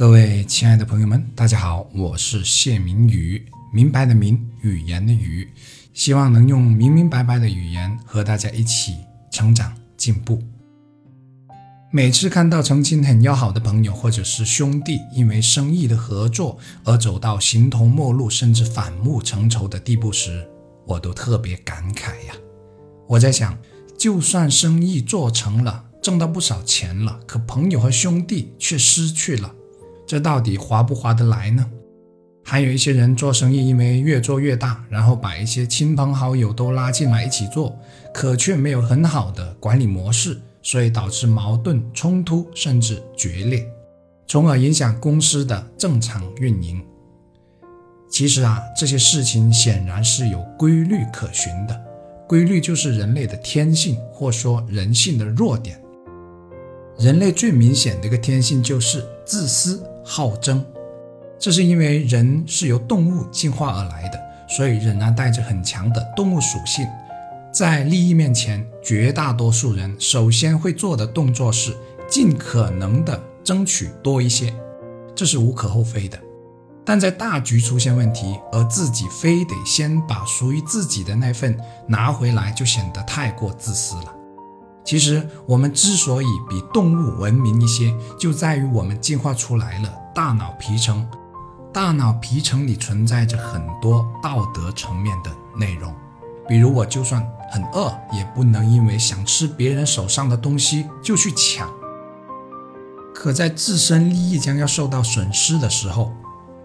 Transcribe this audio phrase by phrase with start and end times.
[0.00, 5.46] 各位亲爱的朋友们，大家好，我是谢明宇，明白的明，语言的语，
[5.92, 8.96] 希望能用明明白白的语言和大家一起
[9.30, 10.42] 成长进步。
[11.92, 20.48] 每次看到曾经很要好的朋友或者是兄弟，因为生意的合作而走到形同陌路，甚至反目成仇的地步时，
[20.86, 22.34] 我都特别感慨呀。
[23.06, 23.58] 我在想，
[23.98, 29.56] 就算生意做成了，挣到不少钱了，可朋友和兄弟却失去了。
[30.10, 31.64] 这到底划不划得来呢？
[32.42, 37.78] 还有一些人做生意，因为越做越大，然后把一些亲朋好友都拉进来一起做，
[38.12, 43.64] 可却没有很好的管理模式，所以导致矛盾冲突甚至决裂，
[44.26, 46.84] 从而影响公司的正常运营。
[48.10, 51.80] 其实啊，这些事情显然是有规律可循的，
[52.26, 55.80] 规律就是人类的天性，或说人性的弱点。
[56.98, 59.80] 人类最明显的一个天性就是自私。
[60.12, 60.66] 好争，
[61.38, 66.84] 这是因为人是由动物进化而来的，所以仍然带着很强的动物属性。
[67.52, 71.76] 在利益面前，绝大多数人首先会做的动作是
[72.08, 74.52] 尽可能的争取多一些，
[75.14, 76.18] 这是无可厚非的。
[76.84, 84.12] 但在大局出现问题，而自己非得先把属于自己的那份拿回来，就显得太过自私了。
[84.82, 91.06] 其实，我们之所以比动物文明一些，就在于我们进化出来了大脑皮层。
[91.72, 95.94] 大脑皮层里存在着很多道德层面的内容，
[96.48, 101.70] 比如我就算很饿，也不能因为想吃别人手上的东西就去抢。
[103.14, 106.12] 可在自身利益将要受到损失的时候，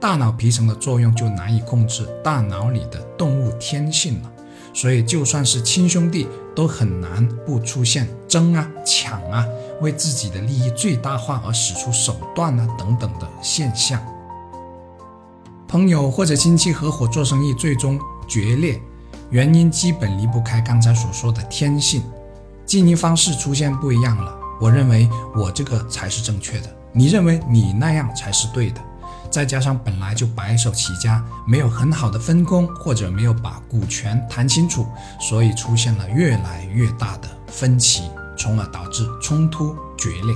[0.00, 4.32] 大脑皮层的作用就难以控制大脑里的动物天性了。
[4.74, 9.46] 所以，就算是亲兄弟，都很难不出现争啊、抢啊，
[9.80, 14.00] 为自己的利益最大化而使出手段啊等等的现象。
[15.66, 18.80] 朋友或者亲戚合伙做生意，最终决裂，
[19.30, 22.02] 原因基本离不开刚才所说的天性，
[22.64, 24.34] 经营方式出现不一样了。
[24.60, 28.80] 我认为我这个才是正确的，你认为你那样才是对的。
[29.30, 34.86] 再加上本来就白手起家，没有很好的分工，或者没有把股权谈清楚，
[35.20, 38.04] 所以出现了越来越大的分歧，
[38.38, 40.34] 从而导致冲突决裂。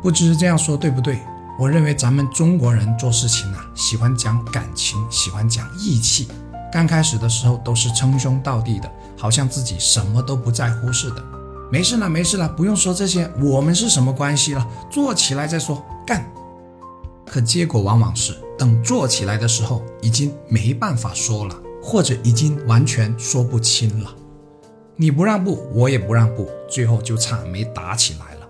[0.00, 1.18] 不知这样说对不对？
[1.58, 6.28] 我认为咱们中国人做事情啊，喜欢讲感情，喜欢讲义气。
[6.72, 11.22] 刚开始的时候都是称兄道弟的，好像自己什么都不在乎似的。
[11.70, 14.66] 没事了，没事了，不用说这些，我们是什么关系了？
[14.90, 16.26] 做起来再说，干！
[17.26, 24.10] 可结果往往是，等做起来的时候，已经没办法说了，或者已经完全说不清了。
[24.96, 28.48] 你不让步，我也不让步，最后就差没打起来了。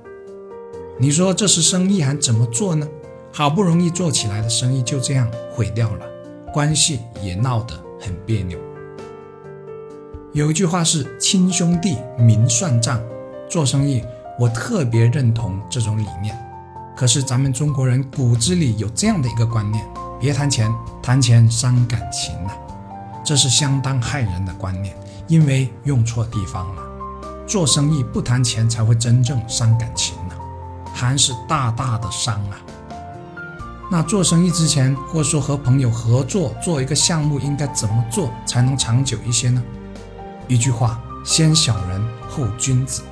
[0.98, 2.86] 你说这是生意还怎么做呢？
[3.32, 6.06] 好不容易做起来的生意就这样毁掉了，
[6.52, 8.58] 关系也闹得很别扭。
[10.32, 13.00] 有一句话是“亲兄弟明算账”，
[13.48, 14.04] 做生意
[14.38, 16.36] 我特别认同这种理念。
[16.96, 19.82] 可是咱们中国人骨子里有这样的一个观念：
[20.20, 20.70] 别谈钱，
[21.02, 22.52] 谈钱伤感情呐。
[23.24, 24.94] 这是相当害人的观念，
[25.28, 26.82] 因为用错地方了。
[27.46, 30.34] 做生意不谈钱才会真正伤感情呢，
[30.94, 32.58] 还是大大的伤啊。
[33.90, 39.62] 那做生意之前，或说和朋友合作做一个项目，应该怎么做才能长久一些呢？
[40.48, 43.02] 一句话：先小人后君子。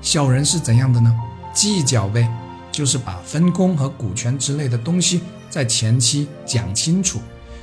[0.00, 1.12] 小人是怎样的呢？
[1.52, 2.28] 计较呗。
[2.70, 7.20] 就是把分工和股权之类的东西在前期讲清楚，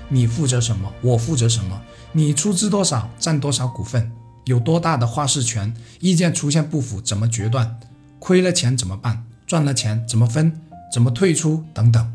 [0.08, 1.82] 你负责什么，我负责什么，
[2.14, 4.12] 你出资多少，占多少股份，
[4.46, 7.80] 有多大的话事权，意见出现不符怎么决断，
[8.20, 10.60] 亏了钱怎么办，赚了钱怎么分，
[10.92, 12.14] 怎么退出等等。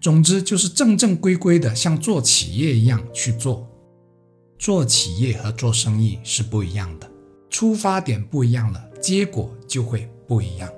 [0.00, 3.66] 总之就是正正规规的，像做企业一样去做。
[4.58, 7.10] 做企业和做生意是不一样的，
[7.50, 10.70] 出发点不一样了，结果就会不一样。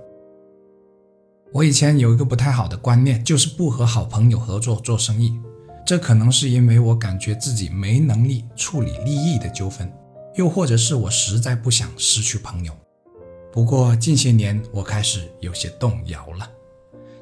[1.52, 5.38] 我以前有一个不太好的观念，就是不和好朋友合作做生意。
[5.84, 9.92] 这可能是因为我感觉自己没能力处理利益的纠纷，
[10.36, 12.72] 又或者是我实在不想失去朋友。
[13.52, 16.48] 不过近些年我开始有些动摇了，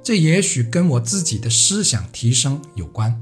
[0.02, 3.20] 这也许跟我自己的思想提升有关，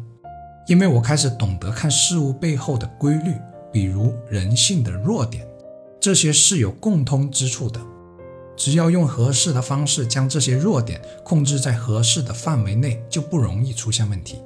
[0.66, 3.32] 因为我开始懂得看事物背后的规律，
[3.72, 5.46] 比如人性的弱点，
[6.00, 7.80] 这些是有共通之处的。
[8.56, 14.42] 只要用合适的方式将这些弱点控制在合适的范围内，就不容易出现问题。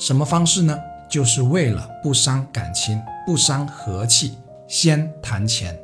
[0.00, 0.78] 什么方式呢？
[1.10, 4.32] 就是为了不伤感情、不伤和气，
[4.66, 5.78] 先谈钱。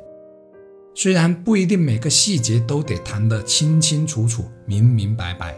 [0.95, 5.55] 虽然不一定每个细节都得谈得清清楚楚、明明白白，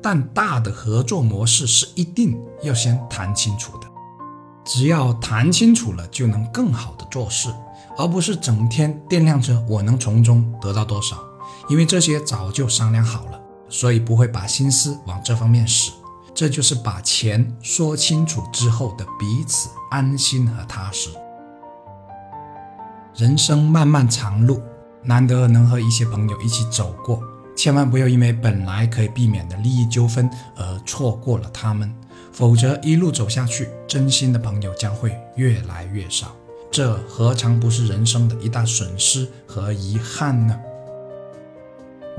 [0.00, 3.86] 但大的合作模式是一定要先谈清楚的。
[4.64, 7.50] 只要谈清楚了，就能更好的做事，
[7.98, 11.18] 而不是整天掂量着我能从中得到多少。
[11.68, 13.38] 因为这些早就商量好了，
[13.68, 15.90] 所以不会把心思往这方面使。
[16.34, 21.10] 这就是把钱说清楚之后的彼此安心和踏实。
[23.16, 24.62] 人生漫漫长路，
[25.02, 27.22] 难得能和一些朋友一起走过，
[27.56, 31.92] 千万不要因为本来可以避免的利益纠纷而错过了他们，
[32.32, 36.34] 否则一路走下去，真心的朋友将会越来越少，
[36.70, 40.58] 这何尝不是人生的一大损失和遗憾呢？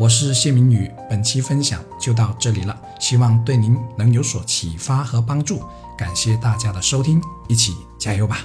[0.02, 5.62] 我是谢明宇，本期分享就到这里了，希望对您能有所启发和帮助。
[5.96, 8.40] 感谢大家的收听，一起加油吧！